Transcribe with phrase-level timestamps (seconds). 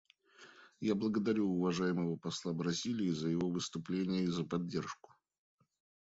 [0.79, 5.13] Я благодарю уважаемого посла Бразилии за его выступление и за поддержку.